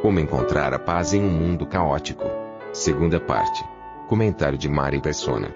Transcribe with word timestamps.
Como 0.00 0.20
encontrar 0.20 0.72
a 0.72 0.78
paz 0.78 1.12
em 1.12 1.20
um 1.20 1.28
mundo 1.28 1.66
caótico. 1.66 2.22
Segunda 2.72 3.18
parte. 3.18 3.64
Comentário 4.06 4.56
de 4.56 4.68
Mari 4.68 5.02
Persona. 5.02 5.52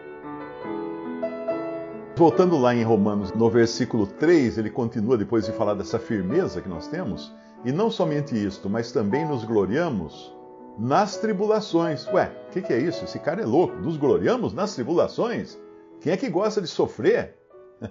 Voltando 2.16 2.58
lá 2.58 2.74
em 2.74 2.82
Romanos, 2.82 3.32
no 3.32 3.48
versículo 3.48 4.04
3, 4.04 4.58
ele 4.58 4.68
continua 4.68 5.16
depois 5.16 5.46
de 5.46 5.52
falar 5.52 5.74
dessa 5.74 5.96
firmeza 5.96 6.60
que 6.60 6.68
nós 6.68 6.88
temos. 6.88 7.32
E 7.64 7.70
não 7.70 7.88
somente 7.88 8.34
isto, 8.34 8.68
mas 8.68 8.90
também 8.90 9.24
nos 9.24 9.44
gloriamos 9.44 10.36
nas 10.76 11.16
tribulações. 11.18 12.04
Ué, 12.08 12.32
o 12.48 12.50
que, 12.50 12.62
que, 12.62 12.72
é 12.72 12.78
isso? 12.80 13.04
Esse 13.04 13.20
cara 13.20 13.42
é 13.42 13.46
louco. 13.46 13.76
Nos 13.76 13.96
gloriamos 13.96 14.52
nas 14.52 14.74
tribulações? 14.74 15.56
Quem 16.00 16.12
é 16.12 16.16
que 16.16 16.28
gosta 16.28 16.60
de 16.60 16.66
sofrer? 16.66 17.38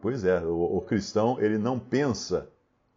pois 0.00 0.24
é, 0.24 0.40
o, 0.40 0.76
o 0.76 0.80
cristão 0.82 1.36
ele 1.40 1.58
não 1.58 1.80
pensa 1.80 2.48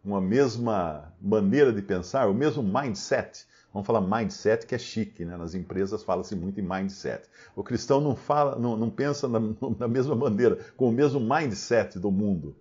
uma 0.03 0.19
mesma 0.19 1.13
maneira 1.21 1.71
de 1.71 1.81
pensar, 1.81 2.29
o 2.29 2.33
mesmo 2.33 2.61
mindset. 2.61 3.45
Vamos 3.71 3.87
falar 3.87 4.01
mindset 4.01 4.67
que 4.67 4.75
é 4.75 4.77
chique, 4.77 5.25
né? 5.25 5.35
Nas 5.37 5.55
empresas 5.55 6.03
fala-se 6.03 6.35
muito 6.35 6.59
em 6.59 6.63
mindset. 6.63 7.27
O 7.55 7.63
cristão 7.63 7.99
não 7.99 8.15
fala, 8.15 8.57
não, 8.59 8.77
não 8.77 8.89
pensa 8.89 9.27
na, 9.27 9.39
na 9.79 9.87
mesma 9.87 10.15
maneira, 10.15 10.59
com 10.77 10.89
o 10.89 10.91
mesmo 10.91 11.19
mindset 11.19 11.97
do 11.97 12.11
mundo. 12.11 12.55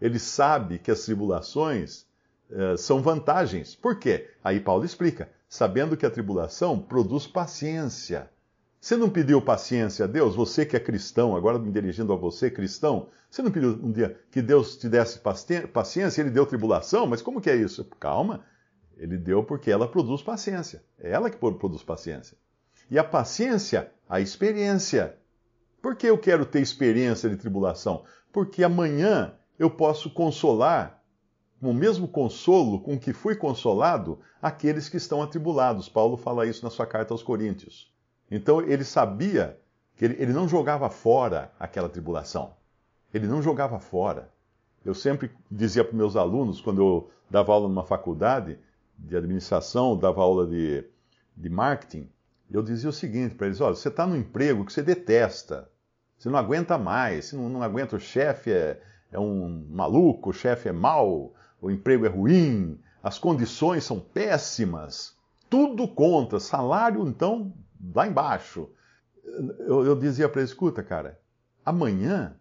Ele 0.00 0.18
sabe 0.18 0.78
que 0.78 0.90
as 0.90 1.04
tribulações 1.04 2.04
uh, 2.50 2.76
são 2.76 3.00
vantagens. 3.00 3.74
Por 3.74 3.98
quê? 3.98 4.30
Aí 4.44 4.60
Paulo 4.60 4.84
explica 4.84 5.28
sabendo 5.52 5.98
que 5.98 6.06
a 6.06 6.10
tribulação 6.10 6.78
produz 6.78 7.26
paciência. 7.26 8.30
Você 8.82 8.96
não 8.96 9.08
pediu 9.08 9.40
paciência 9.40 10.06
a 10.06 10.08
Deus? 10.08 10.34
Você 10.34 10.66
que 10.66 10.74
é 10.74 10.80
cristão, 10.80 11.36
agora 11.36 11.56
me 11.56 11.70
dirigindo 11.70 12.12
a 12.12 12.16
você, 12.16 12.50
cristão, 12.50 13.10
você 13.30 13.40
não 13.40 13.52
pediu 13.52 13.78
um 13.80 13.92
dia 13.92 14.18
que 14.28 14.42
Deus 14.42 14.76
te 14.76 14.88
desse 14.88 15.20
paciência? 15.20 16.20
Ele 16.20 16.30
deu 16.30 16.44
tribulação? 16.44 17.06
Mas 17.06 17.22
como 17.22 17.40
que 17.40 17.48
é 17.48 17.54
isso? 17.54 17.84
Calma, 18.00 18.44
ele 18.96 19.16
deu 19.16 19.44
porque 19.44 19.70
ela 19.70 19.86
produz 19.86 20.20
paciência. 20.20 20.82
É 20.98 21.12
ela 21.12 21.30
que 21.30 21.36
produz 21.36 21.84
paciência. 21.84 22.36
E 22.90 22.98
a 22.98 23.04
paciência, 23.04 23.92
a 24.08 24.20
experiência. 24.20 25.16
Por 25.80 25.94
que 25.94 26.08
eu 26.08 26.18
quero 26.18 26.44
ter 26.44 26.60
experiência 26.60 27.30
de 27.30 27.36
tribulação? 27.36 28.02
Porque 28.32 28.64
amanhã 28.64 29.32
eu 29.60 29.70
posso 29.70 30.10
consolar 30.10 31.00
com 31.60 31.70
o 31.70 31.74
mesmo 31.74 32.08
consolo 32.08 32.80
com 32.80 32.98
que 32.98 33.12
fui 33.12 33.36
consolado 33.36 34.18
aqueles 34.42 34.88
que 34.88 34.96
estão 34.96 35.22
atribulados. 35.22 35.88
Paulo 35.88 36.16
fala 36.16 36.46
isso 36.46 36.64
na 36.64 36.70
sua 36.70 36.84
carta 36.84 37.14
aos 37.14 37.22
Coríntios. 37.22 37.91
Então 38.34 38.62
ele 38.62 38.82
sabia 38.82 39.60
que 39.94 40.06
ele, 40.06 40.16
ele 40.18 40.32
não 40.32 40.48
jogava 40.48 40.88
fora 40.88 41.52
aquela 41.60 41.86
tribulação. 41.86 42.54
Ele 43.12 43.26
não 43.26 43.42
jogava 43.42 43.78
fora. 43.78 44.32
Eu 44.82 44.94
sempre 44.94 45.30
dizia 45.50 45.84
para 45.84 45.94
meus 45.94 46.16
alunos, 46.16 46.58
quando 46.58 46.80
eu 46.80 47.10
dava 47.30 47.52
aula 47.52 47.68
numa 47.68 47.84
faculdade 47.84 48.58
de 48.96 49.14
administração, 49.14 49.98
dava 49.98 50.22
aula 50.22 50.46
de, 50.46 50.82
de 51.36 51.50
marketing, 51.50 52.08
eu 52.50 52.62
dizia 52.62 52.88
o 52.88 52.92
seguinte 52.92 53.34
para 53.34 53.48
eles: 53.48 53.60
olha, 53.60 53.74
você 53.74 53.88
está 53.88 54.06
no 54.06 54.16
emprego 54.16 54.64
que 54.64 54.72
você 54.72 54.82
detesta, 54.82 55.68
você 56.18 56.30
não 56.30 56.38
aguenta 56.38 56.78
mais, 56.78 57.26
você 57.26 57.36
não, 57.36 57.50
não 57.50 57.62
aguenta, 57.62 57.96
o 57.96 58.00
chefe 58.00 58.50
é, 58.50 58.80
é 59.10 59.20
um 59.20 59.66
maluco, 59.68 60.30
o 60.30 60.32
chefe 60.32 60.70
é 60.70 60.72
mau, 60.72 61.34
o 61.60 61.70
emprego 61.70 62.06
é 62.06 62.08
ruim, 62.08 62.80
as 63.02 63.18
condições 63.18 63.84
são 63.84 64.00
péssimas, 64.00 65.14
tudo 65.50 65.86
contra, 65.86 66.40
salário 66.40 67.06
então 67.06 67.52
lá 67.94 68.06
embaixo. 68.06 68.68
Eu, 69.60 69.84
eu 69.84 69.96
dizia 69.96 70.28
para 70.28 70.40
ele: 70.40 70.48
escuta, 70.48 70.82
cara, 70.82 71.18
amanhã, 71.64 72.36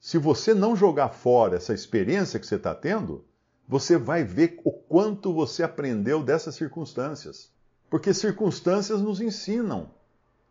se 0.00 0.18
você 0.18 0.52
não 0.52 0.74
jogar 0.74 1.10
fora 1.10 1.56
essa 1.56 1.72
experiência 1.72 2.38
que 2.40 2.46
você 2.46 2.56
está 2.56 2.74
tendo, 2.74 3.24
você 3.68 3.96
vai 3.96 4.24
ver 4.24 4.60
o 4.64 4.72
quanto 4.72 5.32
você 5.32 5.62
aprendeu 5.62 6.22
dessas 6.22 6.54
circunstâncias. 6.54 7.50
Porque 7.88 8.12
circunstâncias 8.12 9.00
nos 9.00 9.20
ensinam. 9.20 9.90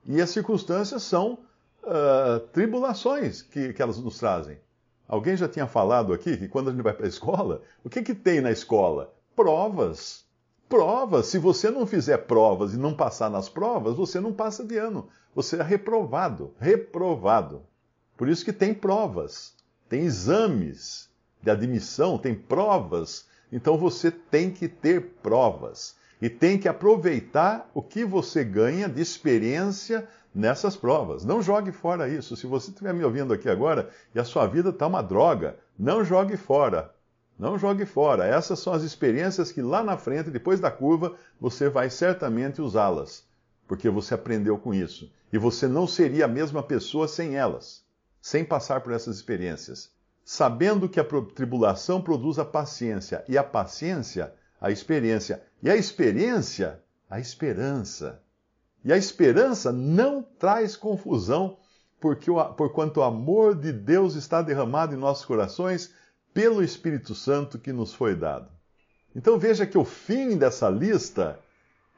E 0.05 0.21
as 0.21 0.29
circunstâncias 0.29 1.03
são 1.03 1.39
uh, 1.83 2.39
tribulações 2.51 3.41
que, 3.41 3.73
que 3.73 3.81
elas 3.81 3.97
nos 3.97 4.17
trazem. 4.17 4.57
Alguém 5.07 5.35
já 5.35 5.47
tinha 5.47 5.67
falado 5.67 6.13
aqui 6.13 6.37
que 6.37 6.47
quando 6.47 6.69
a 6.69 6.71
gente 6.71 6.81
vai 6.81 6.93
para 6.93 7.05
a 7.05 7.09
escola, 7.09 7.61
o 7.83 7.89
que, 7.89 8.01
que 8.01 8.15
tem 8.15 8.39
na 8.39 8.51
escola? 8.51 9.13
Provas. 9.35 10.25
Provas. 10.71 11.25
Se 11.25 11.37
você 11.37 11.69
não 11.69 11.85
fizer 11.85 12.17
provas 12.19 12.73
e 12.73 12.77
não 12.77 12.93
passar 12.93 13.29
nas 13.29 13.49
provas, 13.49 13.97
você 13.97 14.21
não 14.21 14.31
passa 14.31 14.63
de 14.63 14.77
ano. 14.77 15.09
Você 15.35 15.57
é 15.57 15.61
reprovado. 15.61 16.53
Reprovado. 16.57 17.63
Por 18.15 18.29
isso 18.29 18.45
que 18.45 18.53
tem 18.53 18.73
provas. 18.73 19.53
Tem 19.89 20.03
exames 20.03 21.09
de 21.43 21.51
admissão, 21.51 22.17
tem 22.17 22.33
provas. 22.33 23.25
Então 23.51 23.77
você 23.77 24.09
tem 24.09 24.49
que 24.49 24.69
ter 24.69 25.17
provas. 25.21 25.97
E 26.21 26.29
tem 26.29 26.57
que 26.57 26.69
aproveitar 26.69 27.69
o 27.73 27.81
que 27.81 28.05
você 28.05 28.41
ganha 28.41 28.87
de 28.87 29.01
experiência 29.01 30.07
nessas 30.33 30.77
provas. 30.77 31.25
Não 31.25 31.41
jogue 31.41 31.73
fora 31.73 32.07
isso. 32.07 32.37
Se 32.37 32.47
você 32.47 32.69
estiver 32.69 32.93
me 32.93 33.03
ouvindo 33.03 33.33
aqui 33.33 33.49
agora 33.49 33.89
e 34.15 34.19
a 34.21 34.23
sua 34.23 34.47
vida 34.47 34.69
está 34.69 34.87
uma 34.87 35.01
droga, 35.01 35.57
não 35.77 36.05
jogue 36.05 36.37
fora. 36.37 36.95
Não 37.41 37.57
jogue 37.57 37.87
fora. 37.87 38.23
Essas 38.27 38.59
são 38.59 38.71
as 38.71 38.83
experiências 38.83 39.51
que 39.51 39.63
lá 39.63 39.81
na 39.83 39.97
frente, 39.97 40.29
depois 40.29 40.59
da 40.59 40.69
curva, 40.69 41.15
você 41.39 41.69
vai 41.69 41.89
certamente 41.89 42.61
usá-las, 42.61 43.25
porque 43.67 43.89
você 43.89 44.13
aprendeu 44.13 44.59
com 44.59 44.71
isso. 44.71 45.11
E 45.33 45.39
você 45.39 45.67
não 45.67 45.87
seria 45.87 46.25
a 46.25 46.27
mesma 46.27 46.61
pessoa 46.61 47.07
sem 47.07 47.35
elas, 47.35 47.83
sem 48.21 48.45
passar 48.45 48.81
por 48.81 48.93
essas 48.93 49.15
experiências. 49.15 49.89
Sabendo 50.23 50.87
que 50.87 50.99
a 50.99 51.03
tribulação 51.33 51.99
produz 51.99 52.37
a 52.37 52.45
paciência, 52.45 53.25
e 53.27 53.35
a 53.35 53.43
paciência, 53.43 54.35
a 54.61 54.69
experiência, 54.69 55.41
e 55.63 55.69
a 55.71 55.75
experiência, 55.75 56.79
a 57.09 57.19
esperança. 57.19 58.21
E 58.85 58.93
a 58.93 58.97
esperança 58.97 59.71
não 59.71 60.21
traz 60.21 60.75
confusão, 60.75 61.57
porque 61.99 62.29
o, 62.29 62.53
porquanto 62.53 62.99
o 62.99 63.03
amor 63.03 63.55
de 63.55 63.71
Deus 63.71 64.13
está 64.13 64.43
derramado 64.43 64.93
em 64.93 64.99
nossos 64.99 65.25
corações 65.25 65.91
pelo 66.33 66.63
Espírito 66.63 67.13
Santo 67.13 67.59
que 67.59 67.73
nos 67.73 67.93
foi 67.93 68.15
dado. 68.15 68.49
Então 69.15 69.37
veja 69.37 69.65
que 69.65 69.77
o 69.77 69.85
fim 69.85 70.37
dessa 70.37 70.69
lista 70.69 71.39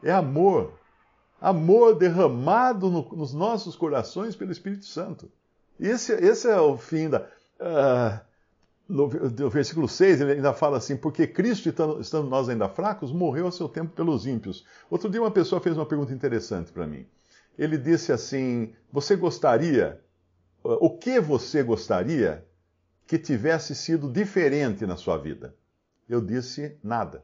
é 0.02 0.12
amor. 0.12 0.74
Amor 1.40 1.96
derramado 1.96 2.90
no, 2.90 3.08
nos 3.16 3.34
nossos 3.34 3.76
corações 3.76 4.36
pelo 4.36 4.52
Espírito 4.52 4.86
Santo. 4.86 5.32
Esse, 5.80 6.14
esse 6.14 6.50
é 6.50 6.60
o 6.60 6.78
fim 6.78 7.10
da. 7.10 7.22
Uh, 7.60 8.20
no, 8.88 9.08
no, 9.08 9.50
versículo 9.50 9.88
6, 9.88 10.22
ele 10.22 10.32
ainda 10.34 10.54
fala 10.54 10.78
assim: 10.78 10.96
Porque 10.96 11.28
Cristo, 11.28 11.70
estando 12.00 12.30
nós 12.30 12.50
ainda 12.50 12.70
fracos, 12.70 13.12
morreu 13.12 13.48
a 13.48 13.52
seu 13.52 13.68
tempo 13.68 13.94
pelos 13.96 14.26
ímpios. 14.26 14.66
Outro 14.90 15.10
dia, 15.10 15.22
uma 15.22 15.32
pessoa 15.32 15.62
fez 15.62 15.76
uma 15.76 15.86
pergunta 15.86 16.14
interessante 16.14 16.72
para 16.72 16.88
mim. 16.88 17.06
Ele 17.58 17.78
disse 17.78 18.12
assim: 18.12 18.74
Você 18.92 19.16
gostaria, 19.16 20.02
o 20.64 20.98
que 20.98 21.20
você 21.20 21.62
gostaria 21.64 22.46
que 23.08 23.18
tivesse 23.18 23.76
sido 23.76 24.12
diferente 24.12 24.86
na 24.86 24.96
sua 24.96 25.18
vida? 25.18 25.56
Eu 26.08 26.22
disse: 26.22 26.78
Nada, 26.84 27.24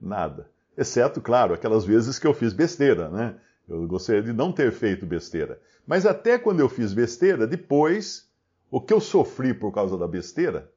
nada. 0.00 0.50
Exceto, 0.76 1.20
claro, 1.20 1.54
aquelas 1.54 1.84
vezes 1.84 2.18
que 2.18 2.26
eu 2.26 2.34
fiz 2.34 2.52
besteira, 2.52 3.08
né? 3.08 3.36
Eu 3.68 3.86
gostaria 3.86 4.22
de 4.22 4.32
não 4.32 4.52
ter 4.52 4.70
feito 4.72 5.06
besteira. 5.06 5.60
Mas 5.86 6.04
até 6.04 6.38
quando 6.38 6.60
eu 6.60 6.68
fiz 6.68 6.92
besteira, 6.92 7.46
depois, 7.46 8.28
o 8.70 8.80
que 8.80 8.92
eu 8.92 9.00
sofri 9.00 9.54
por 9.54 9.72
causa 9.72 9.96
da 9.96 10.06
besteira, 10.06 10.70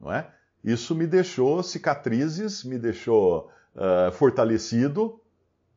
não 0.00 0.12
é? 0.12 0.30
Isso 0.62 0.94
me 0.94 1.06
deixou 1.06 1.62
cicatrizes, 1.62 2.64
me 2.64 2.78
deixou 2.78 3.50
uh, 3.74 4.12
fortalecido 4.12 5.20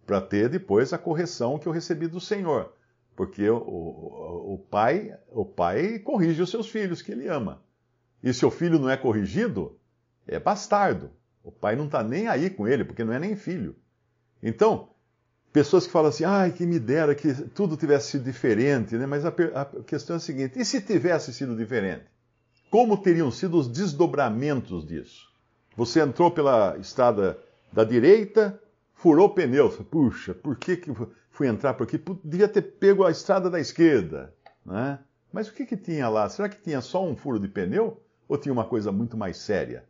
para 0.05 0.19
ter 0.19 0.49
depois 0.49 0.91
a 0.91 0.97
correção 0.97 1.59
que 1.59 1.67
eu 1.67 1.71
recebi 1.71 2.07
do 2.07 2.19
Senhor. 2.19 2.73
Porque 3.15 3.47
o, 3.49 3.57
o, 3.57 4.53
o, 4.53 4.57
pai, 4.57 5.15
o 5.29 5.45
pai 5.45 5.99
corrige 5.99 6.41
os 6.41 6.49
seus 6.49 6.67
filhos 6.69 7.01
que 7.01 7.11
ele 7.11 7.27
ama. 7.27 7.61
E 8.23 8.33
se 8.33 8.45
o 8.45 8.51
filho 8.51 8.79
não 8.79 8.89
é 8.89 8.97
corrigido, 8.97 9.77
é 10.27 10.39
bastardo. 10.39 11.11
O 11.43 11.51
pai 11.51 11.75
não 11.75 11.85
está 11.85 12.03
nem 12.03 12.27
aí 12.27 12.49
com 12.49 12.67
ele, 12.67 12.83
porque 12.83 13.03
não 13.03 13.13
é 13.13 13.19
nem 13.19 13.35
filho. 13.35 13.75
Então, 14.43 14.89
pessoas 15.51 15.85
que 15.85 15.91
falam 15.91 16.09
assim, 16.09 16.23
ai, 16.23 16.51
que 16.51 16.65
me 16.65 16.79
dera 16.79 17.15
que 17.15 17.33
tudo 17.33 17.77
tivesse 17.77 18.11
sido 18.11 18.23
diferente, 18.23 18.95
né? 18.95 19.05
mas 19.05 19.25
a, 19.25 19.29
a 19.29 19.65
questão 19.83 20.15
é 20.15 20.17
a 20.17 20.19
seguinte: 20.19 20.59
e 20.59 20.65
se 20.65 20.81
tivesse 20.81 21.33
sido 21.33 21.55
diferente? 21.55 22.05
Como 22.69 22.97
teriam 22.97 23.31
sido 23.31 23.57
os 23.57 23.67
desdobramentos 23.67 24.85
disso? 24.85 25.27
Você 25.75 26.01
entrou 26.01 26.29
pela 26.29 26.77
estrada 26.77 27.39
da 27.71 27.83
direita, 27.83 28.61
furou 28.93 29.27
o 29.27 29.33
pneu. 29.33 29.69
Puxa, 29.89 30.33
por 30.33 30.55
que, 30.55 30.77
que 30.77 30.91
fui 31.31 31.47
entrar 31.47 31.73
por 31.73 31.83
aqui? 31.83 31.97
Podia 31.97 32.47
ter 32.47 32.61
pego 32.61 33.05
a 33.05 33.11
estrada 33.11 33.49
da 33.49 33.59
esquerda. 33.59 34.33
Né? 34.65 34.99
Mas 35.31 35.47
o 35.47 35.53
que, 35.53 35.65
que 35.65 35.77
tinha 35.77 36.09
lá? 36.09 36.29
Será 36.29 36.47
que 36.47 36.61
tinha 36.61 36.81
só 36.81 37.03
um 37.03 37.15
furo 37.15 37.39
de 37.39 37.47
pneu? 37.47 37.99
Ou 38.29 38.37
tinha 38.37 38.53
uma 38.53 38.63
coisa 38.63 38.91
muito 38.91 39.17
mais 39.17 39.37
séria? 39.37 39.83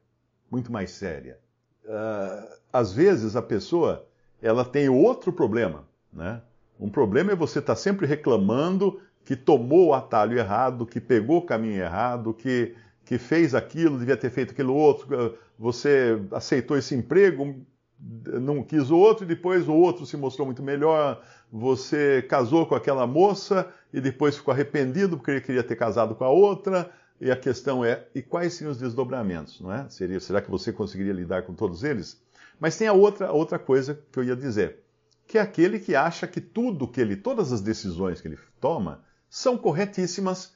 Muito 0.50 0.72
mais 0.72 0.92
séria. 0.92 1.38
Uh, 1.84 2.58
às 2.72 2.94
vezes 2.94 3.36
a 3.36 3.42
pessoa 3.42 4.08
ela 4.42 4.64
tem 4.64 4.88
outro 4.88 5.34
problema. 5.34 5.86
Né? 6.12 6.42
Um 6.80 6.90
problema 6.90 7.34
é 7.34 7.36
você 7.36 7.60
estar 7.60 7.76
tá 7.76 7.80
sempre 7.80 8.08
reclamando 8.08 9.00
que 9.26 9.36
tomou 9.36 9.88
o 9.88 9.94
atalho 9.94 10.40
errado, 10.40 10.86
que 10.86 11.02
pegou 11.02 11.40
o 11.40 11.46
caminho 11.46 11.82
errado, 11.82 12.34
que, 12.34 12.74
que 13.04 13.18
fez 13.18 13.54
aquilo, 13.54 14.00
devia 14.00 14.18
ter 14.18 14.30
feito 14.30 14.52
aquilo 14.52 14.74
outro, 14.74 15.38
você 15.58 16.20
aceitou 16.32 16.78
esse 16.78 16.96
emprego, 16.96 17.56
não 18.00 18.64
quis 18.64 18.90
o 18.90 18.98
outro, 18.98 19.26
e 19.26 19.28
depois 19.28 19.68
o 19.68 19.74
outro 19.74 20.06
se 20.06 20.16
mostrou 20.16 20.46
muito 20.46 20.64
melhor, 20.64 21.22
você 21.52 22.26
casou 22.28 22.66
com 22.66 22.74
aquela 22.74 23.06
moça 23.06 23.68
e 23.94 24.00
depois 24.00 24.38
ficou 24.38 24.54
arrependido 24.54 25.18
porque 25.18 25.32
ele 25.32 25.42
queria 25.42 25.64
ter 25.64 25.76
casado 25.76 26.16
com 26.16 26.24
a 26.24 26.30
outra. 26.30 26.90
E 27.22 27.30
a 27.30 27.36
questão 27.36 27.84
é, 27.84 28.08
e 28.16 28.22
quais 28.22 28.54
seriam 28.54 28.72
os 28.72 28.78
desdobramentos, 28.78 29.60
não 29.60 29.74
é? 29.74 29.90
Seria, 29.90 30.20
será 30.20 30.42
que 30.42 30.50
você 30.50 30.72
conseguiria 30.72 31.12
lidar 31.12 31.44
com 31.44 31.54
todos 31.54 31.84
eles? 31.84 32.22
Mas 32.60 32.78
tem 32.78 32.88
a 32.88 32.94
outra, 32.94 33.32
outra 33.32 33.60
coisa 33.60 34.02
que 34.12 34.20
eu 34.20 34.24
ia 34.24 34.36
dizer, 34.36 34.84
que 35.28 35.38
é 35.38 35.42
aquele 35.42 35.80
que 35.80 35.96
acha 35.96 36.28
que 36.28 36.42
tudo 36.42 36.88
que 36.88 37.00
ele, 37.00 37.16
todas 37.16 37.52
as 37.52 37.62
decisões 37.62 38.22
que 38.22 38.28
ele 38.28 38.40
toma, 38.60 39.04
são 39.30 39.58
corretíssimas. 39.58 40.54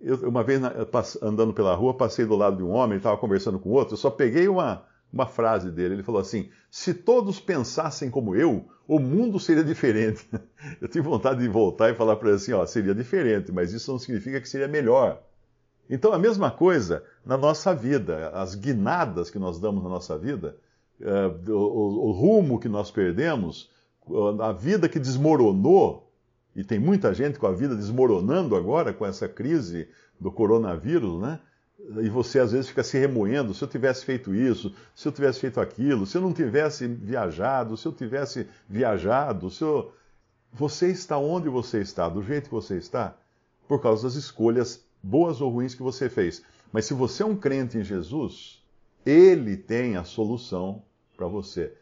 Eu, 0.00 0.28
uma 0.28 0.44
vez 0.44 0.60
andando 1.22 1.52
pela 1.52 1.74
rua, 1.74 1.96
passei 1.96 2.24
do 2.24 2.36
lado 2.36 2.58
de 2.58 2.62
um 2.62 2.70
homem, 2.70 2.98
estava 2.98 3.16
conversando 3.16 3.58
com 3.58 3.70
outro, 3.70 3.94
eu 3.94 3.98
só 3.98 4.10
peguei 4.10 4.48
uma, 4.48 4.84
uma 5.12 5.26
frase 5.26 5.70
dele. 5.70 5.94
Ele 5.94 6.02
falou 6.02 6.20
assim: 6.20 6.50
Se 6.70 6.92
todos 6.92 7.40
pensassem 7.40 8.10
como 8.10 8.36
eu, 8.36 8.68
o 8.86 8.98
mundo 8.98 9.40
seria 9.40 9.64
diferente. 9.64 10.28
Eu 10.80 10.88
tive 10.88 11.08
vontade 11.08 11.40
de 11.40 11.48
voltar 11.48 11.90
e 11.90 11.94
falar 11.94 12.16
para 12.16 12.28
ele 12.28 12.36
assim: 12.36 12.52
ó, 12.52 12.64
seria 12.66 12.94
diferente, 12.94 13.50
mas 13.50 13.72
isso 13.72 13.90
não 13.90 13.98
significa 13.98 14.40
que 14.40 14.48
seria 14.48 14.68
melhor. 14.68 15.22
Então, 15.88 16.12
a 16.12 16.18
mesma 16.18 16.50
coisa 16.50 17.04
na 17.24 17.36
nossa 17.36 17.74
vida, 17.74 18.30
as 18.30 18.54
guinadas 18.54 19.30
que 19.30 19.38
nós 19.38 19.58
damos 19.58 19.82
na 19.82 19.88
nossa 19.88 20.16
vida, 20.16 20.56
o, 21.48 22.08
o 22.08 22.12
rumo 22.12 22.58
que 22.58 22.68
nós 22.68 22.90
perdemos, 22.90 23.70
a 24.40 24.52
vida 24.52 24.88
que 24.88 24.98
desmoronou, 24.98 26.10
e 26.54 26.62
tem 26.62 26.78
muita 26.78 27.14
gente 27.14 27.38
com 27.38 27.46
a 27.46 27.52
vida 27.52 27.74
desmoronando 27.74 28.54
agora 28.54 28.92
com 28.92 29.06
essa 29.06 29.28
crise 29.28 29.88
do 30.20 30.30
coronavírus, 30.30 31.20
né? 31.20 31.40
E 32.00 32.08
você 32.08 32.38
às 32.38 32.52
vezes 32.52 32.68
fica 32.68 32.84
se 32.84 32.98
remoendo, 32.98 33.54
se 33.54 33.64
eu 33.64 33.68
tivesse 33.68 34.04
feito 34.04 34.34
isso, 34.34 34.72
se 34.94 35.08
eu 35.08 35.12
tivesse 35.12 35.40
feito 35.40 35.60
aquilo, 35.60 36.06
se 36.06 36.16
eu 36.16 36.22
não 36.22 36.32
tivesse 36.32 36.86
viajado, 36.86 37.76
se 37.76 37.86
eu 37.86 37.92
tivesse 37.92 38.46
viajado, 38.68 39.50
se 39.50 39.62
eu... 39.62 39.92
você 40.52 40.88
está 40.88 41.18
onde 41.18 41.48
você 41.48 41.80
está, 41.80 42.08
do 42.08 42.22
jeito 42.22 42.44
que 42.44 42.54
você 42.54 42.76
está, 42.76 43.16
por 43.66 43.80
causa 43.80 44.04
das 44.04 44.14
escolhas 44.14 44.84
boas 45.02 45.40
ou 45.40 45.50
ruins 45.50 45.74
que 45.74 45.82
você 45.82 46.08
fez. 46.08 46.42
Mas 46.72 46.86
se 46.86 46.94
você 46.94 47.22
é 47.22 47.26
um 47.26 47.36
crente 47.36 47.76
em 47.76 47.84
Jesus, 47.84 48.62
ele 49.04 49.56
tem 49.56 49.96
a 49.96 50.04
solução 50.04 50.82
para 51.16 51.26
você. 51.26 51.74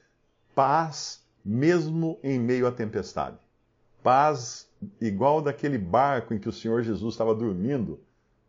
Paz 0.54 1.24
mesmo 1.44 2.18
em 2.22 2.38
meio 2.38 2.66
à 2.66 2.72
tempestade. 2.72 3.38
Paz 4.02 4.68
igual 5.00 5.42
daquele 5.42 5.78
barco 5.78 6.32
em 6.34 6.38
que 6.38 6.48
o 6.48 6.52
Senhor 6.52 6.82
Jesus 6.82 7.14
estava 7.14 7.34
dormindo 7.34 8.00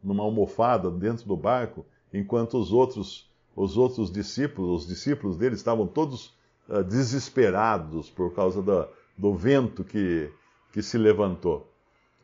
numa 0.04 0.24
almofada 0.24 0.90
dentro 0.90 1.28
do 1.28 1.38
barco, 1.38 1.86
enquanto 2.14 2.58
os 2.58 2.72
outros, 2.72 3.30
os 3.56 3.78
outros 3.78 4.12
discípulos, 4.12 4.82
os 4.82 4.88
discípulos 4.88 5.38
dele 5.38 5.56
estavam 5.56 5.86
todos 5.86 6.34
uh, 6.68 6.84
desesperados 6.84 8.10
por 8.10 8.34
causa 8.34 8.62
da, 8.62 8.88
do 9.18 9.36
vento 9.36 9.84
que, 9.84 10.32
que 10.72 10.82
se 10.82 10.98
levantou. 10.98 11.72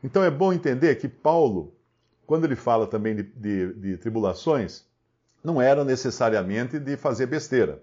Então 0.02 0.22
é 0.22 0.30
bom 0.30 0.52
entender 0.52 0.96
que 0.96 1.08
Paulo, 1.08 1.72
quando 2.28 2.44
ele 2.44 2.56
fala 2.56 2.86
também 2.86 3.16
de, 3.16 3.22
de, 3.22 3.72
de 3.72 3.96
tribulações, 3.96 4.84
não 5.42 5.62
era 5.62 5.82
necessariamente 5.82 6.78
de 6.78 6.94
fazer 6.94 7.24
besteira, 7.24 7.82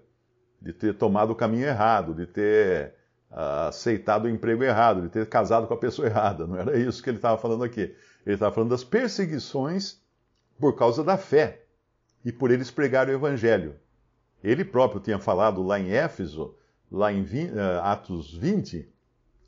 de 0.62 0.72
ter 0.72 0.94
tomado 0.94 1.32
o 1.32 1.34
caminho 1.34 1.66
errado, 1.66 2.14
de 2.14 2.28
ter 2.28 2.94
uh, 3.28 3.66
aceitado 3.66 4.26
o 4.26 4.28
emprego 4.28 4.62
errado, 4.62 5.02
de 5.02 5.08
ter 5.08 5.28
casado 5.28 5.66
com 5.66 5.74
a 5.74 5.76
pessoa 5.76 6.06
errada. 6.06 6.46
Não 6.46 6.54
era 6.54 6.78
isso 6.78 7.02
que 7.02 7.10
ele 7.10 7.18
estava 7.18 7.36
falando 7.36 7.64
aqui. 7.64 7.92
Ele 8.24 8.36
estava 8.36 8.54
falando 8.54 8.70
das 8.70 8.84
perseguições 8.84 10.00
por 10.60 10.76
causa 10.76 11.02
da 11.02 11.18
fé 11.18 11.64
e 12.24 12.30
por 12.30 12.52
eles 12.52 12.70
pregarem 12.70 13.12
o 13.12 13.18
evangelho. 13.18 13.74
Ele 14.44 14.64
próprio 14.64 15.00
tinha 15.00 15.18
falado 15.18 15.60
lá 15.60 15.80
em 15.80 15.90
Éfeso, 15.90 16.54
lá 16.88 17.12
em 17.12 17.24
20, 17.24 17.50
uh, 17.50 17.58
eh, 17.58 17.80
Atos 17.82 18.32
20, 18.32 18.88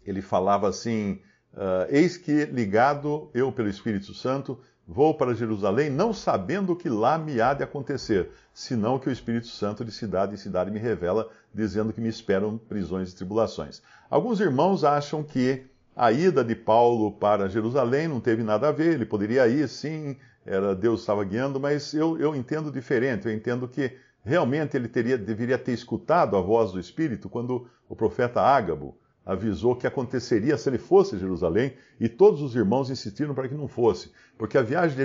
ele 0.05 0.21
falava 0.21 0.69
assim: 0.69 1.23
uh, 1.55 1.87
Eis 1.89 2.17
que, 2.17 2.47
ligado 2.47 3.31
eu 3.33 3.53
pelo 3.53 3.69
Espírito 3.69 4.13
Santo, 4.13 4.61
vou 4.89 5.13
para 5.13 5.35
Jerusalém, 5.35 5.91
não 5.91 6.15
sabendo 6.15 6.73
o 6.73 6.77
que 6.77 6.89
lá 6.89 7.19
me 7.19 7.43
há 7.43 7.53
de 7.53 7.63
acontecer, 7.63 8.31
senão 8.55 8.99
que 8.99 9.11
o 9.11 9.13
Espírito 9.13 9.49
Santo 9.49 9.85
de 9.85 9.93
cidade 9.93 10.33
em 10.33 10.39
cidade 10.39 10.71
me 10.71 10.79
revela, 10.79 11.29
dizendo 11.53 11.93
que 11.93 12.01
me 12.01 12.09
esperam 12.09 12.57
prisões 12.57 13.13
e 13.13 13.15
tribulações. 13.15 13.83
Alguns 14.09 14.41
irmãos 14.41 14.85
acham 14.85 15.23
que 15.23 15.67
a 15.95 16.11
ida 16.11 16.43
de 16.43 16.55
Paulo 16.55 17.13
para 17.13 17.51
Jerusalém 17.51 18.09
não 18.09 18.19
teve 18.19 18.43
nada 18.43 18.69
a 18.69 18.73
ver, 18.73 18.95
ele 18.95 19.05
poderia 19.05 19.47
ir, 19.47 19.69
sim, 19.69 20.17
era 20.47 20.75
Deus 20.75 21.01
estava 21.01 21.23
guiando, 21.23 21.61
mas 21.61 21.93
eu, 21.93 22.19
eu 22.19 22.35
entendo 22.35 22.73
diferente, 22.73 23.27
eu 23.27 23.35
entendo 23.35 23.69
que 23.69 23.95
realmente 24.25 24.75
ele 24.75 24.89
teria, 24.89 25.19
deveria 25.19 25.59
ter 25.59 25.73
escutado 25.73 26.35
a 26.35 26.41
voz 26.41 26.73
do 26.73 26.81
Espírito 26.81 27.29
quando 27.29 27.69
o 27.91 27.95
profeta 27.95 28.41
Ágabo 28.41 28.97
avisou 29.29 29.77
que 29.77 29.87
aconteceria 29.87 30.57
se 30.57 30.71
ele 30.71 30.79
fosse 30.79 31.15
a 31.15 31.19
Jerusalém, 31.19 31.75
e 32.01 32.09
todos 32.09 32.41
os 32.41 32.57
irmãos 32.57 32.89
insistiram 32.89 33.35
para 33.35 33.47
que 33.47 33.55
não 33.55 33.69
fosse, 33.69 34.11
porque 34.39 34.57
a 34.57 34.63
viagem 34.63 34.97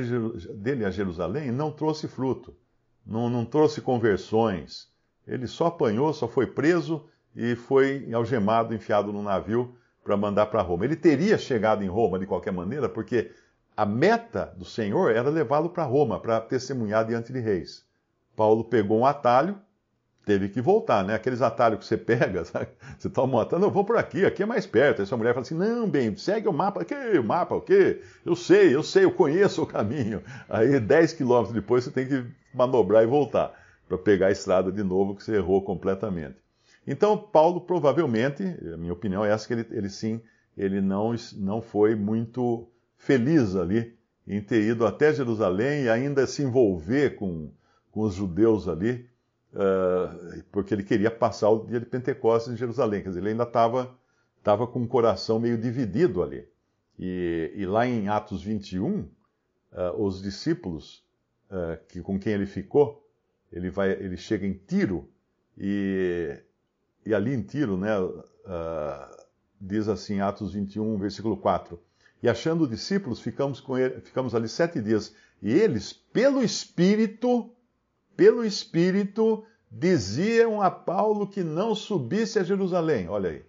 dele 0.56 0.86
a 0.86 0.90
Jerusalém 0.90 1.52
não 1.52 1.70
trouxe 1.70 2.08
fruto, 2.08 2.56
não, 3.06 3.30
não 3.30 3.44
trouxe 3.44 3.82
conversões. 3.82 4.88
Ele 5.28 5.46
só 5.46 5.66
apanhou, 5.66 6.14
só 6.14 6.26
foi 6.26 6.48
preso 6.48 7.04
e 7.36 7.54
foi 7.54 8.14
algemado, 8.14 8.74
enfiado 8.74 9.12
no 9.12 9.22
navio 9.22 9.76
para 10.02 10.16
mandar 10.16 10.46
para 10.46 10.62
Roma. 10.62 10.86
Ele 10.86 10.96
teria 10.96 11.38
chegado 11.38 11.84
em 11.84 11.88
Roma 11.90 12.18
de 12.18 12.26
qualquer 12.26 12.54
maneira, 12.54 12.88
porque 12.88 13.30
a 13.76 13.86
meta 13.86 14.54
do 14.58 14.64
Senhor 14.64 15.12
era 15.12 15.30
levá-lo 15.30 15.70
para 15.70 15.84
Roma, 15.84 16.18
para 16.18 16.40
testemunhar 16.40 17.06
diante 17.06 17.34
de 17.34 17.40
reis. 17.42 17.86
Paulo 18.38 18.64
pegou 18.64 19.00
um 19.00 19.06
atalho, 19.06 19.58
teve 20.26 20.50
que 20.50 20.62
voltar, 20.62 21.04
né? 21.04 21.16
Aqueles 21.16 21.42
atalhos 21.42 21.80
que 21.80 21.86
você 21.86 21.98
pega, 21.98 22.44
sabe? 22.46 22.68
você 22.98 23.10
toma 23.10 23.36
um 23.36 23.40
atalho, 23.40 23.62
não, 23.62 23.70
vou 23.70 23.84
por 23.84 23.98
aqui, 23.98 24.26
aqui 24.26 24.44
é 24.44 24.46
mais 24.46 24.66
perto. 24.66 25.02
Aí 25.02 25.06
sua 25.06 25.18
mulher 25.18 25.34
fala 25.34 25.46
assim, 25.46 25.56
não, 25.56 25.90
bem, 25.90 26.16
segue 26.16 26.48
o 26.48 26.54
mapa. 26.54 26.84
Que 26.86 26.96
o 27.18 27.24
mapa, 27.24 27.56
o 27.56 27.62
quê? 27.62 28.02
Eu 28.26 28.36
sei, 28.36 28.74
eu 28.76 28.84
sei, 28.84 29.04
eu 29.04 29.12
conheço 29.12 29.62
o 29.62 29.68
caminho. 29.68 30.22
Aí 30.50 30.80
10 30.80 31.14
quilômetros 31.14 31.54
depois 31.54 31.84
você 31.84 31.92
tem 31.92 32.08
que 32.08 32.26
manobrar 32.54 33.04
e 33.04 33.08
voltar, 33.08 33.54
para 33.88 33.98
pegar 33.98 34.28
a 34.28 34.32
estrada 34.32 34.72
de 34.72 34.84
novo 34.84 35.16
que 35.16 35.24
você 35.24 35.36
errou 35.36 35.62
completamente. 35.62 36.36
Então, 36.86 37.18
Paulo 37.18 37.62
provavelmente, 37.62 38.44
a 38.74 38.78
minha 38.78 38.94
opinião 38.94 39.24
é 39.24 39.32
essa, 39.32 39.48
que 39.48 39.54
ele, 39.54 39.68
ele 39.72 39.90
sim, 39.90 40.22
ele 40.58 40.82
não, 40.82 41.16
não 41.38 41.62
foi 41.62 41.96
muito 41.96 42.68
feliz 42.98 43.56
ali 43.56 43.96
em 44.28 44.42
ter 44.42 44.62
ido 44.62 44.86
até 44.86 45.14
Jerusalém 45.14 45.84
e 45.84 45.90
ainda 45.90 46.26
se 46.26 46.44
envolver 46.44 47.16
com, 47.16 47.50
com 47.92 48.02
os 48.02 48.14
judeus 48.14 48.68
ali, 48.68 49.06
uh, 49.54 50.44
porque 50.52 50.74
ele 50.74 50.84
queria 50.84 51.12
passar 51.12 51.50
o 51.50 51.66
dia 51.66 51.80
de 51.80 51.86
Pentecostes 51.86 52.54
em 52.54 52.58
Jerusalém. 52.58 53.02
Quer 53.02 53.10
dizer, 53.10 53.22
ele 53.22 53.30
ainda 53.30 53.44
estava 53.44 53.96
tava 54.44 54.68
com 54.68 54.84
o 54.84 54.88
coração 54.88 55.40
meio 55.40 55.58
dividido 55.58 56.22
ali. 56.22 56.48
E, 57.00 57.52
e 57.56 57.66
lá 57.66 57.88
em 57.88 58.10
Atos 58.10 58.44
21, 58.44 59.00
uh, 59.00 59.08
os 59.98 60.22
discípulos 60.22 61.04
uh, 61.50 61.78
que, 61.88 62.02
com 62.02 62.20
quem 62.20 62.34
ele 62.34 62.46
ficou, 62.46 63.08
ele, 63.52 63.70
vai, 63.70 63.92
ele 63.92 64.18
chega 64.18 64.46
em 64.46 64.54
Tiro 64.54 65.10
e 65.58 66.38
e 67.06 67.14
ali 67.14 67.34
em 67.34 67.42
Tiro, 67.42 67.78
né, 67.78 67.90
diz 69.60 69.88
assim, 69.88 70.22
Atos 70.22 70.54
21, 70.54 70.98
versículo 70.98 71.38
4. 71.38 71.80
E 72.22 72.30
achando 72.30 72.68
discípulos, 72.68 73.20
ficamos, 73.20 73.60
com 73.60 73.78
ele, 73.78 74.00
ficamos 74.02 74.34
ali 74.34 74.48
sete 74.48 74.82
dias. 74.82 75.14
E 75.42 75.52
eles, 75.52 75.92
pelo 75.92 76.42
Espírito, 76.42 77.53
pelo 78.16 78.46
Espírito, 78.46 79.46
diziam 79.72 80.62
a 80.62 80.70
Paulo 80.70 81.28
que 81.28 81.44
não 81.44 81.74
subisse 81.74 82.40
a 82.40 82.44
Jerusalém. 82.44 83.08
Olha 83.08 83.30
aí. 83.30 83.46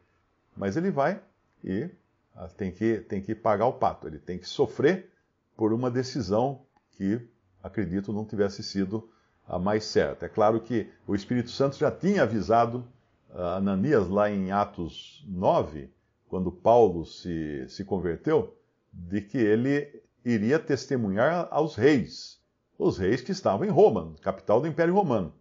Mas 0.57 0.77
ele 0.77 0.91
vai 0.91 1.21
e 1.63 1.89
ah, 2.35 2.49
tem 2.49 2.71
que, 2.71 2.99
tem 3.01 3.21
que 3.21 3.35
pagar 3.35 3.67
o 3.67 3.75
pato. 3.75 4.07
Ele 4.07 4.19
tem 4.19 4.39
que 4.39 4.49
sofrer 4.49 5.11
por 5.57 5.73
uma 5.73 5.91
decisão 5.91 6.63
que, 6.93 7.21
acredito, 7.63 8.13
não 8.13 8.25
tivesse 8.25 8.63
sido 8.63 9.11
a 9.47 9.59
mais 9.59 9.85
certa. 9.85 10.27
É 10.27 10.29
claro 10.29 10.61
que 10.61 10.91
o 11.07 11.15
Espírito 11.15 11.51
Santo 11.51 11.77
já 11.77 11.91
tinha 11.91 12.23
avisado 12.23 12.87
Ananias, 13.35 14.09
lá 14.09 14.31
em 14.31 14.53
Atos 14.53 15.25
9, 15.27 15.91
quando 16.29 16.53
Paulo 16.53 17.05
se, 17.05 17.67
se 17.69 17.85
converteu, 17.85 18.57
de 18.93 19.21
que 19.21 19.39
ele 19.39 20.03
iria 20.25 20.59
testemunhar 20.59 21.49
aos 21.51 21.75
reis, 21.75 22.41
os 22.79 22.99
reis 22.99 23.21
que 23.21 23.33
estavam 23.33 23.67
em 23.67 23.71
Roma, 23.71 24.15
capital 24.21 24.61
do 24.61 24.67
Império 24.67 24.95
Romano. 24.95 25.33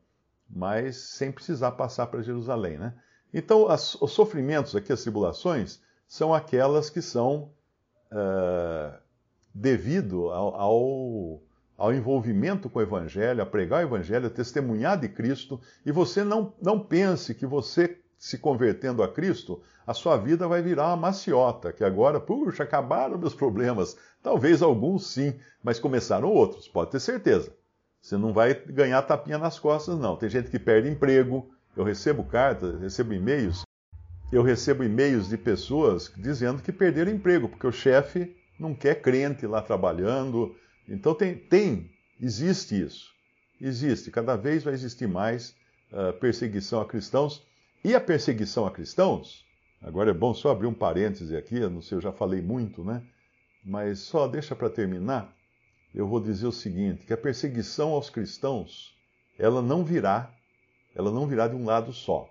mas 0.55 0.97
sem 0.97 1.31
precisar 1.31 1.71
passar 1.71 2.07
para 2.07 2.21
Jerusalém, 2.21 2.77
né? 2.77 2.93
Então, 3.33 3.67
as, 3.67 3.95
os 3.95 4.11
sofrimentos 4.11 4.75
aqui, 4.75 4.93
as 4.93 5.01
tribulações, 5.01 5.81
são 6.07 6.31
aquelas 6.31 6.91
que 6.91 7.01
são 7.01 7.51
uh, 8.11 8.95
devido 9.51 10.29
ao, 10.29 10.55
ao, 10.55 11.41
ao, 11.75 11.93
envolvimento 11.93 12.69
com 12.69 12.77
o 12.77 12.81
Evangelho, 12.83 13.41
a 13.41 13.45
pregar 13.45 13.79
o 13.79 13.87
Evangelho, 13.87 14.27
a 14.27 14.29
testemunhar 14.29 14.99
de 14.99 15.09
Cristo, 15.09 15.59
e 15.83 15.91
você 15.91 16.23
não, 16.23 16.53
não 16.61 16.79
pense 16.79 17.33
que 17.33 17.47
você 17.47 17.97
se 18.23 18.37
convertendo 18.37 19.03
a 19.03 19.11
Cristo, 19.11 19.61
a 19.85 19.93
sua 19.93 20.15
vida 20.15 20.47
vai 20.47 20.61
virar 20.61 20.87
uma 20.87 20.95
maciota, 20.95 21.73
que 21.73 21.83
agora, 21.83 22.21
puxa, 22.21 22.63
acabaram 22.63 23.17
meus 23.17 23.35
problemas. 23.35 23.97
Talvez 24.23 24.61
alguns 24.61 25.07
sim, 25.07 25.37
mas 25.61 25.79
começaram 25.79 26.31
outros, 26.31 26.67
pode 26.67 26.91
ter 26.91 27.01
certeza. 27.01 27.53
Você 28.01 28.17
não 28.17 28.33
vai 28.33 28.53
ganhar 28.53 29.01
tapinha 29.01 29.37
nas 29.37 29.59
costas, 29.59 29.99
não. 29.99 30.15
Tem 30.15 30.29
gente 30.29 30.49
que 30.49 30.57
perde 30.57 30.89
emprego. 30.89 31.53
Eu 31.75 31.83
recebo 31.83 32.23
cartas, 32.23 32.79
recebo 32.79 33.13
e-mails. 33.13 33.63
Eu 34.31 34.41
recebo 34.41 34.83
e-mails 34.83 35.29
de 35.29 35.37
pessoas 35.37 36.11
dizendo 36.17 36.61
que 36.61 36.71
perderam 36.71 37.11
emprego, 37.11 37.47
porque 37.47 37.67
o 37.67 37.71
chefe 37.71 38.35
não 38.59 38.73
quer 38.73 39.01
crente 39.01 39.45
lá 39.45 39.61
trabalhando. 39.61 40.55
Então 40.87 41.13
tem, 41.13 41.35
tem 41.35 41.91
existe 42.19 42.81
isso. 42.81 43.11
Existe, 43.59 44.11
cada 44.11 44.35
vez 44.35 44.63
vai 44.63 44.73
existir 44.73 45.07
mais 45.07 45.55
uh, 45.91 46.13
perseguição 46.19 46.81
a 46.81 46.85
cristãos. 46.85 47.45
E 47.83 47.93
a 47.93 48.01
perseguição 48.01 48.65
a 48.65 48.71
cristãos, 48.71 49.45
agora 49.81 50.11
é 50.11 50.13
bom 50.13 50.33
só 50.33 50.51
abrir 50.51 50.67
um 50.67 50.73
parêntese 50.73 51.35
aqui, 51.35 51.59
não 51.59 51.81
sei, 51.81 51.97
eu 51.97 52.01
já 52.01 52.11
falei 52.11 52.41
muito, 52.41 52.83
né? 52.83 53.01
Mas 53.63 53.99
só 53.99 54.27
deixa 54.27 54.55
para 54.55 54.69
terminar 54.69 55.33
eu 55.93 56.07
vou 56.07 56.19
dizer 56.19 56.47
o 56.47 56.51
seguinte, 56.51 57.05
que 57.05 57.13
a 57.13 57.17
perseguição 57.17 57.91
aos 57.91 58.09
cristãos, 58.09 58.97
ela 59.37 59.61
não 59.61 59.85
virá, 59.85 60.33
ela 60.95 61.11
não 61.11 61.27
virá 61.27 61.47
de 61.47 61.55
um 61.55 61.65
lado 61.65 61.93
só. 61.93 62.29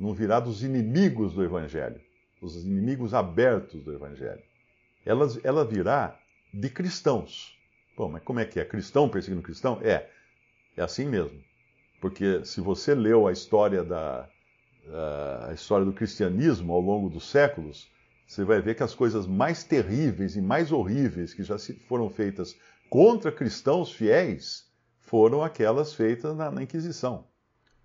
Não 0.00 0.12
virá 0.12 0.40
dos 0.40 0.64
inimigos 0.64 1.32
do 1.32 1.44
evangelho, 1.44 2.00
os 2.40 2.56
inimigos 2.56 3.14
abertos 3.14 3.82
do 3.84 3.92
evangelho. 3.92 4.42
Ela, 5.06 5.26
ela 5.44 5.64
virá 5.64 6.18
de 6.52 6.68
cristãos. 6.68 7.56
Bom, 7.96 8.08
mas 8.08 8.22
como 8.22 8.40
é 8.40 8.44
que 8.44 8.58
é? 8.58 8.64
Cristão 8.64 9.08
perseguindo 9.08 9.42
cristão? 9.42 9.80
É, 9.82 10.08
é 10.76 10.82
assim 10.82 11.06
mesmo. 11.06 11.40
Porque 12.00 12.44
se 12.44 12.60
você 12.60 12.94
leu 12.94 13.26
a 13.26 13.32
história 13.32 13.84
da 13.84 14.28
a 15.46 15.52
história 15.52 15.84
do 15.84 15.92
cristianismo 15.92 16.72
ao 16.72 16.80
longo 16.80 17.10
dos 17.10 17.28
séculos, 17.28 17.90
você 18.28 18.44
vai 18.44 18.60
ver 18.60 18.74
que 18.74 18.82
as 18.82 18.94
coisas 18.94 19.26
mais 19.26 19.64
terríveis 19.64 20.36
e 20.36 20.42
mais 20.42 20.70
horríveis 20.70 21.32
que 21.32 21.42
já 21.42 21.56
foram 21.88 22.10
feitas 22.10 22.54
contra 22.90 23.32
cristãos 23.32 23.90
fiéis 23.90 24.66
foram 25.00 25.42
aquelas 25.42 25.94
feitas 25.94 26.36
na, 26.36 26.50
na 26.50 26.62
Inquisição. 26.62 27.24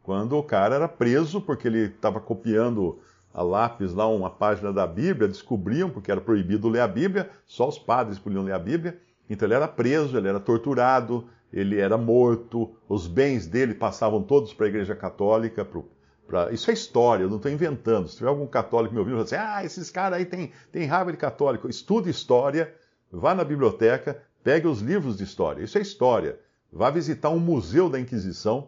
Quando 0.04 0.38
o 0.38 0.44
cara 0.44 0.76
era 0.76 0.88
preso 0.90 1.40
porque 1.40 1.66
ele 1.66 1.86
estava 1.86 2.20
copiando 2.20 3.00
a 3.34 3.42
lápis 3.42 3.94
lá 3.94 4.06
uma 4.06 4.30
página 4.30 4.74
da 4.74 4.86
Bíblia, 4.86 5.30
descobriam, 5.30 5.90
porque 5.90 6.12
era 6.12 6.20
proibido 6.20 6.68
ler 6.68 6.82
a 6.82 6.88
Bíblia, 6.90 7.30
só 7.46 7.70
os 7.70 7.80
padres 7.80 8.20
podiam 8.20 8.44
ler 8.44 8.54
a 8.54 8.60
Bíblia, 8.60 9.00
então 9.30 9.48
ele 9.48 9.56
era 9.56 9.68
preso, 9.68 10.18
ele 10.18 10.28
era 10.28 10.42
torturado, 10.42 11.26
ele 11.54 11.80
era 11.80 11.98
morto, 11.98 12.76
os 12.90 13.08
bens 13.08 13.48
dele 13.48 13.74
passavam 13.74 14.22
todos 14.22 14.54
para 14.54 14.66
a 14.66 14.70
Igreja 14.70 14.94
Católica. 14.94 15.64
Pro, 15.64 15.88
pra... 16.28 16.52
Isso 16.52 16.70
é 16.70 16.74
história, 16.74 17.24
eu 17.24 17.30
não 17.30 17.38
estou 17.38 17.52
inventando. 17.52 18.08
Se 18.08 18.18
tiver 18.18 18.30
algum 18.30 18.48
católico 18.48 18.94
me 18.94 19.00
ouvindo, 19.00 19.16
vai 19.16 19.24
dizer, 19.24 19.40
ah, 19.40 19.64
esses 19.64 19.90
caras 19.90 20.20
aí 20.20 20.26
têm 20.26 20.52
tem 20.72 20.86
raiva 20.86 21.12
de 21.12 21.18
católico. 21.18 21.70
Estude 21.70 22.10
história, 22.10 22.74
vá 23.12 23.34
na 23.36 23.44
biblioteca, 23.44 24.22
Pegue 24.44 24.68
os 24.68 24.82
livros 24.82 25.18
de 25.18 25.24
história, 25.24 25.64
isso 25.64 25.78
é 25.78 25.82
história. 25.82 26.38
Vá 26.72 26.90
visitar 26.90 27.30
um 27.30 27.40
museu 27.40 27.90
da 27.90 28.00
Inquisição, 28.00 28.68